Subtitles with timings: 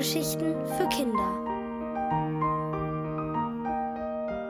[0.00, 1.44] Hörgeschichten für Kinder.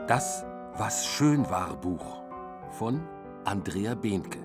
[0.07, 0.45] Das,
[0.77, 2.23] was schön war Buch
[2.71, 3.05] von
[3.43, 4.39] Andrea Behnke.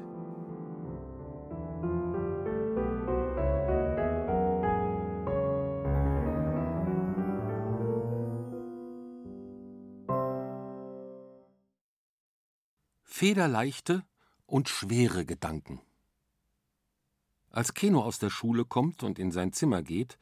[13.04, 14.02] Federleichte
[14.46, 15.80] und schwere Gedanken.
[17.52, 20.18] Als Keno aus der Schule kommt und in sein Zimmer geht,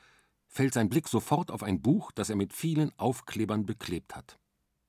[0.55, 4.39] fällt sein Blick sofort auf ein Buch, das er mit vielen Aufklebern beklebt hat.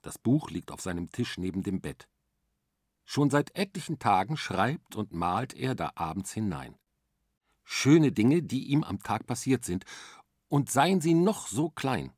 [0.04, 2.08] Das Buch liegt auf seinem Tisch neben dem Bett.
[3.04, 6.76] Schon seit etlichen Tagen schreibt und malt er da abends hinein.
[7.64, 9.86] Schöne Dinge, die ihm am Tag passiert sind,
[10.50, 12.14] und seien sie noch so klein.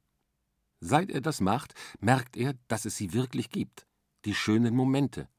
[0.81, 3.87] Seit er das macht, merkt er, dass es sie wirklich gibt,
[4.25, 5.29] die schönen Momente,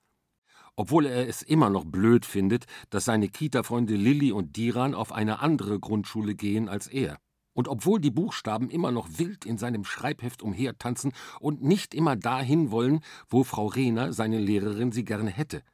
[0.76, 5.40] obwohl er es immer noch blöd findet, dass seine Kita-Freunde Lilly und Diran auf eine
[5.40, 7.20] andere Grundschule gehen als er.
[7.58, 12.70] Und obwohl die Buchstaben immer noch wild in seinem Schreibheft umhertanzen und nicht immer dahin
[12.70, 15.64] wollen, wo Frau Rehner, seine Lehrerin, sie gerne hätte.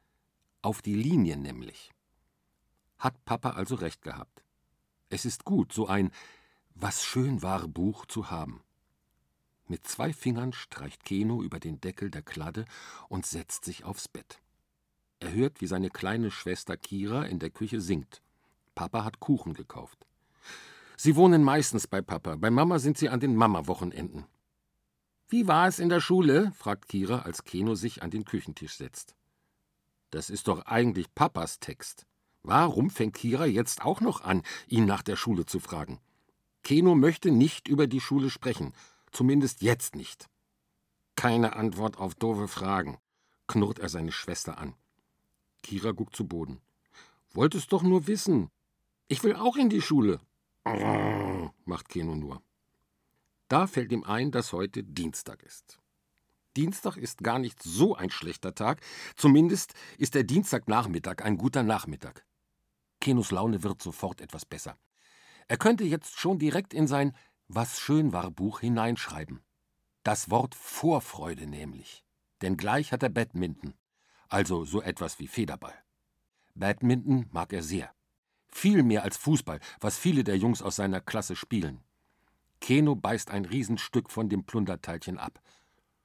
[0.63, 1.91] Auf die Linie nämlich.
[2.97, 4.43] Hat Papa also recht gehabt.
[5.09, 6.09] Es ist gut, so ein
[6.73, 8.63] Was schön war Buch zu haben.
[9.67, 12.65] Mit zwei Fingern streicht Keno über den Deckel der Kladde
[13.09, 14.41] und setzt sich aufs Bett.
[15.19, 18.23] Er hört, wie seine kleine Schwester Kira in der Küche singt.
[18.73, 20.07] Papa hat Kuchen gekauft.
[20.97, 22.35] Sie wohnen meistens bei Papa.
[22.35, 24.25] Bei Mama sind sie an den Mama-Wochenenden.
[25.27, 26.51] Wie war es in der Schule?
[26.51, 29.15] fragt Kira, als Keno sich an den Küchentisch setzt.
[30.11, 32.05] Das ist doch eigentlich Papas Text.
[32.43, 35.99] Warum fängt Kira jetzt auch noch an, ihn nach der Schule zu fragen?
[36.63, 38.73] Keno möchte nicht über die Schule sprechen,
[39.11, 40.29] zumindest jetzt nicht.
[41.15, 42.97] Keine Antwort auf doofe Fragen,
[43.47, 44.75] knurrt er seine Schwester an.
[45.63, 46.61] Kira guckt zu Boden.
[47.33, 48.49] Wolltest doch nur wissen.
[49.07, 50.19] Ich will auch in die Schule.
[51.65, 52.41] Macht Keno nur.
[53.47, 55.79] Da fällt ihm ein, dass heute Dienstag ist.
[56.57, 58.81] Dienstag ist gar nicht so ein schlechter Tag,
[59.15, 62.25] zumindest ist der Dienstagnachmittag ein guter Nachmittag.
[63.01, 64.77] Kenos Laune wird sofort etwas besser.
[65.47, 67.15] Er könnte jetzt schon direkt in sein
[67.47, 69.43] Was schön war Buch hineinschreiben.
[70.03, 72.03] Das Wort Vorfreude nämlich.
[72.41, 73.75] Denn gleich hat er Badminton
[74.29, 75.73] also so etwas wie Federball.
[76.55, 77.93] Badminton mag er sehr.
[78.57, 81.83] Viel mehr als Fußball, was viele der Jungs aus seiner Klasse spielen.
[82.61, 85.41] Keno beißt ein Riesenstück von dem Plunderteilchen ab.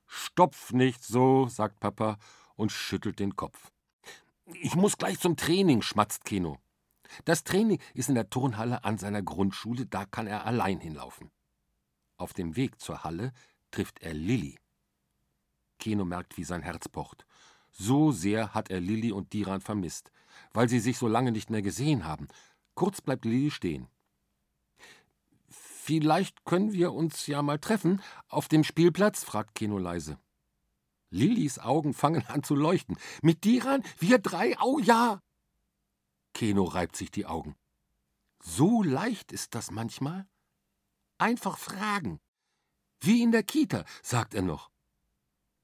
[0.09, 2.19] Stopf nicht so, sagt Papa
[2.57, 3.71] und schüttelt den Kopf.
[4.47, 6.59] Ich muss gleich zum Training, schmatzt Keno.
[7.25, 11.31] Das Training ist in der Turnhalle an seiner Grundschule, da kann er allein hinlaufen.
[12.17, 13.33] Auf dem Weg zur Halle
[13.71, 14.59] trifft er Lilli.
[15.79, 17.27] Keno merkt, wie sein Herz pocht.
[17.71, 20.11] So sehr hat er Lilli und Diran vermisst,
[20.53, 22.29] weil sie sich so lange nicht mehr gesehen haben.
[22.75, 23.89] Kurz bleibt Lilli stehen.
[25.49, 30.19] Vielleicht können wir uns ja mal treffen auf dem Spielplatz, fragt Keno leise.
[31.11, 32.97] Lillis Augen fangen an zu leuchten.
[33.23, 33.83] Mit Diran?
[33.99, 34.57] Wir drei?
[34.63, 35.21] Oh ja!
[36.35, 37.57] Keno reibt sich die Augen.
[38.43, 40.29] So leicht ist das manchmal.
[41.19, 42.21] Einfach fragen.
[43.01, 44.71] Wie in der Kita, sagt er noch.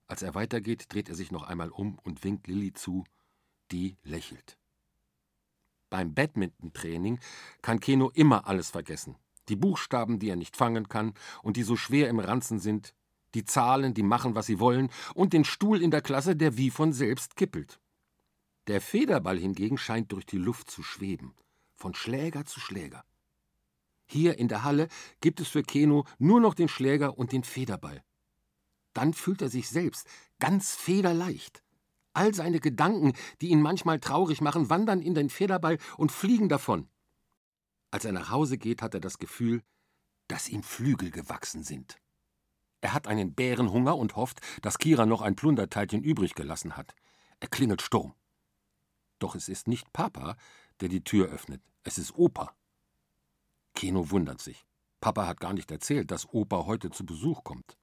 [0.08, 3.04] Als er weitergeht, dreht er sich noch einmal um und winkt Lilly zu,
[3.70, 4.58] die lächelt.
[5.90, 7.18] Beim Badminton-Training
[7.62, 9.16] kann Keno immer alles vergessen.
[9.48, 12.94] Die Buchstaben, die er nicht fangen kann und die so schwer im Ranzen sind,
[13.34, 16.70] die Zahlen, die machen, was sie wollen, und den Stuhl in der Klasse, der wie
[16.70, 17.80] von selbst kippelt.
[18.66, 21.34] Der Federball hingegen scheint durch die Luft zu schweben,
[21.74, 23.04] von Schläger zu Schläger.
[24.06, 24.88] Hier in der Halle
[25.20, 28.02] gibt es für Keno nur noch den Schläger und den Federball.
[28.92, 31.62] Dann fühlt er sich selbst ganz federleicht.
[32.16, 33.12] All seine Gedanken,
[33.42, 36.88] die ihn manchmal traurig machen, wandern in den Federball und fliegen davon.
[37.90, 39.62] Als er nach Hause geht, hat er das Gefühl,
[40.26, 41.98] dass ihm Flügel gewachsen sind.
[42.80, 46.94] Er hat einen Bärenhunger und hofft, dass Kira noch ein Plunderteilchen übrig gelassen hat.
[47.38, 48.14] Er klingelt Sturm.
[49.18, 50.38] Doch es ist nicht Papa,
[50.80, 52.56] der die Tür öffnet, es ist Opa.
[53.74, 54.64] Keno wundert sich.
[55.00, 57.76] Papa hat gar nicht erzählt, dass Opa heute zu Besuch kommt.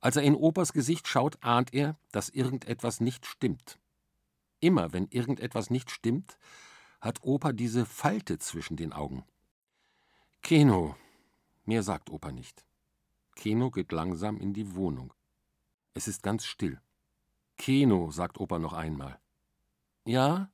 [0.00, 3.78] Als er in Opas Gesicht schaut, ahnt er, dass irgendetwas nicht stimmt.
[4.60, 6.38] Immer wenn irgendetwas nicht stimmt,
[7.00, 9.24] hat Opa diese Falte zwischen den Augen.
[10.42, 10.96] Keno.
[11.64, 12.64] Mehr sagt Opa nicht.
[13.36, 15.12] Keno geht langsam in die Wohnung.
[15.94, 16.80] Es ist ganz still.
[17.56, 19.18] Keno, sagt Opa noch einmal.
[20.04, 20.50] Ja?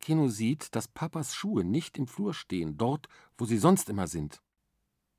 [0.00, 4.42] Keno sieht, dass Papas Schuhe nicht im Flur stehen, dort, wo sie sonst immer sind.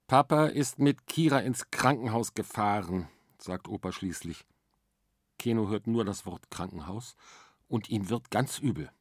[0.09, 3.07] Papa ist mit Kira ins Krankenhaus gefahren,
[3.37, 4.43] sagt Opa schließlich.
[5.37, 7.15] Keno hört nur das Wort Krankenhaus
[7.67, 8.91] und ihm wird ganz übel.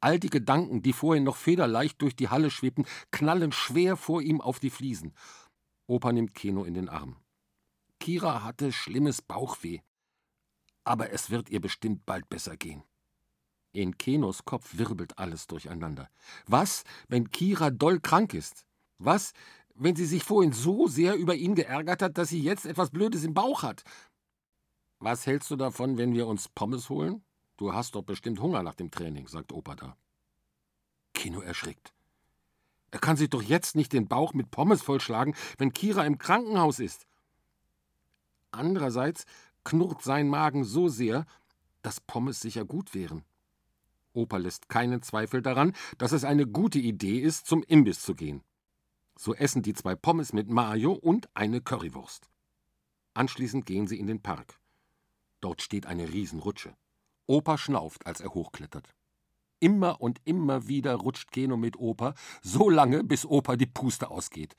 [0.00, 4.40] All die Gedanken, die vorhin noch federleicht durch die Halle schwebten, knallen schwer vor ihm
[4.40, 5.14] auf die Fliesen.
[5.86, 7.16] Opa nimmt Keno in den Arm.
[8.00, 9.82] Kira hatte schlimmes Bauchweh.
[10.82, 12.82] Aber es wird ihr bestimmt bald besser gehen.
[13.70, 16.10] In Kenos Kopf wirbelt alles durcheinander.
[16.46, 18.66] Was, wenn Kira doll krank ist?
[18.98, 19.32] Was,
[19.74, 23.24] wenn sie sich vorhin so sehr über ihn geärgert hat, dass sie jetzt etwas Blödes
[23.24, 23.84] im Bauch hat?
[24.98, 27.24] Was hältst du davon, wenn wir uns Pommes holen?
[27.56, 29.96] Du hast doch bestimmt Hunger nach dem Training, sagt Opa da.
[31.12, 31.92] Kino erschrickt.
[32.90, 36.78] Er kann sich doch jetzt nicht den Bauch mit Pommes vollschlagen, wenn Kira im Krankenhaus
[36.78, 37.06] ist.
[38.52, 39.24] Andererseits
[39.64, 41.26] knurrt sein Magen so sehr,
[41.82, 43.24] dass Pommes sicher gut wären.
[44.12, 48.42] Opa lässt keinen Zweifel daran, dass es eine gute Idee ist, zum Imbiss zu gehen.
[49.16, 52.28] So essen die zwei Pommes mit Mayo und eine Currywurst.
[53.14, 54.60] Anschließend gehen sie in den Park.
[55.40, 56.76] Dort steht eine Riesenrutsche.
[57.26, 58.94] Opa schnauft, als er hochklettert.
[59.60, 64.56] Immer und immer wieder rutscht Keno mit Opa, so lange, bis Opa die Puste ausgeht.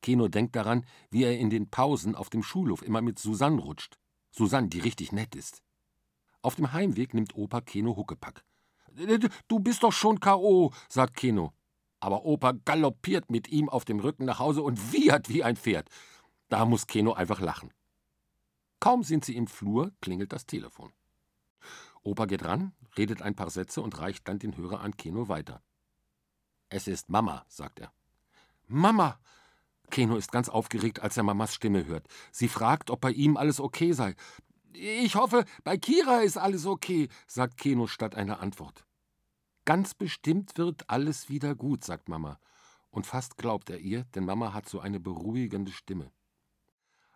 [0.00, 3.98] Keno denkt daran, wie er in den Pausen auf dem Schulhof immer mit Susanne rutscht.
[4.30, 5.62] Susanne, die richtig nett ist.
[6.42, 8.44] Auf dem Heimweg nimmt Opa Keno Huckepack.
[9.46, 11.52] Du bist doch schon K.O., sagt Keno.
[12.00, 15.88] Aber Opa galoppiert mit ihm auf dem Rücken nach Hause und wiehert wie ein Pferd.
[16.48, 17.72] Da muss Keno einfach lachen.
[18.80, 20.92] Kaum sind sie im Flur, klingelt das Telefon.
[22.02, 25.62] Opa geht ran, redet ein paar Sätze und reicht dann den Hörer an Keno weiter.
[26.70, 27.92] Es ist Mama, sagt er.
[28.66, 29.20] Mama!
[29.90, 32.06] Keno ist ganz aufgeregt, als er Mamas Stimme hört.
[32.30, 34.14] Sie fragt, ob bei ihm alles okay sei.
[34.72, 38.86] Ich hoffe, bei Kira ist alles okay, sagt Keno statt einer Antwort.
[39.64, 42.38] Ganz bestimmt wird alles wieder gut, sagt Mama.
[42.90, 46.10] Und fast glaubt er ihr, denn Mama hat so eine beruhigende Stimme.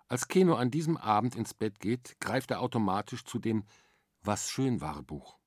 [0.09, 3.65] Als Keno an diesem Abend ins Bett geht, greift er automatisch zu dem
[4.23, 5.39] Was schön war Buch.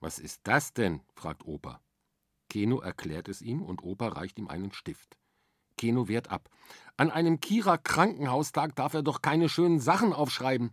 [0.00, 1.00] Was ist das denn?
[1.14, 1.80] fragt Opa.
[2.48, 5.16] Keno erklärt es ihm und Opa reicht ihm einen Stift.
[5.76, 6.48] Keno wehrt ab.
[6.96, 10.72] An einem Kira-Krankenhaustag darf er doch keine schönen Sachen aufschreiben.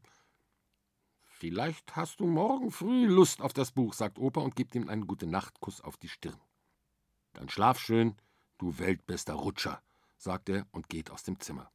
[1.43, 5.07] Vielleicht hast du morgen früh Lust auf das Buch, sagt Opa und gibt ihm einen
[5.07, 6.39] Gute-Nacht-Kuss auf die Stirn.
[7.33, 8.15] Dann schlaf schön,
[8.59, 9.83] du weltbester Rutscher,
[10.15, 11.69] sagt er und geht aus dem Zimmer.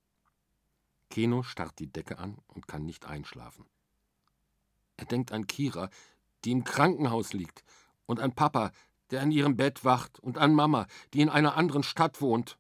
[1.11, 3.67] Keno starrt die Decke an und kann nicht einschlafen.
[4.97, 5.91] Er denkt an Kira,
[6.47, 7.62] die im Krankenhaus liegt,
[8.06, 8.73] und an Papa,
[9.11, 12.59] der an ihrem Bett wacht, und an Mama, die in einer anderen Stadt wohnt.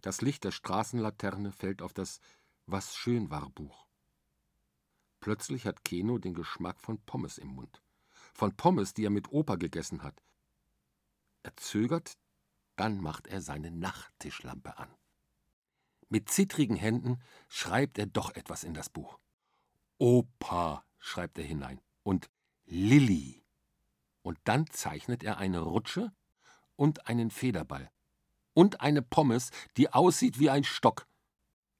[0.00, 2.18] Das Licht der Straßenlaterne fällt auf das
[2.64, 3.83] Was schön war Buch.
[5.24, 7.80] Plötzlich hat Keno den Geschmack von Pommes im Mund.
[8.34, 10.22] Von Pommes, die er mit Opa gegessen hat.
[11.42, 12.18] Er zögert,
[12.76, 14.94] dann macht er seine Nachttischlampe an.
[16.10, 19.18] Mit zittrigen Händen schreibt er doch etwas in das Buch.
[19.96, 22.28] Opa, schreibt er hinein, und
[22.66, 23.46] Lilli.
[24.20, 26.12] Und dann zeichnet er eine Rutsche
[26.76, 27.90] und einen Federball
[28.52, 31.08] und eine Pommes, die aussieht wie ein Stock.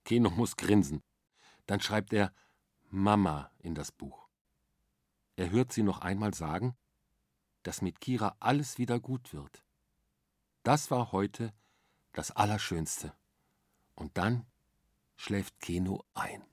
[0.07, 1.03] Keno muss grinsen.
[1.67, 2.33] Dann schreibt er
[2.95, 4.29] Mama in das Buch.
[5.35, 6.77] Er hört sie noch einmal sagen,
[7.65, 9.65] dass mit Kira alles wieder gut wird.
[10.63, 11.53] Das war heute
[12.13, 13.13] das Allerschönste.
[13.97, 14.47] Und dann
[15.17, 16.45] schläft Keno ein.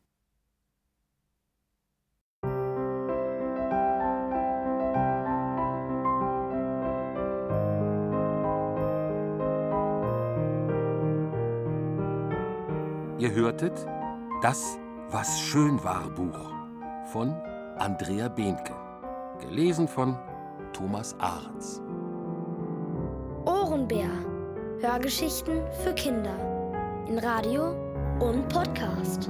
[13.20, 13.86] Ihr hörtet
[14.42, 14.81] Das
[15.14, 16.40] Was schön war Buch
[17.12, 17.36] von
[17.78, 18.74] Andrea Behnke.
[19.42, 20.18] Gelesen von
[20.72, 21.82] Thomas Ahrens.
[23.46, 24.08] Ohrenbär.
[24.80, 26.38] Hörgeschichten für Kinder.
[27.10, 27.76] In Radio
[28.22, 29.30] und Podcast.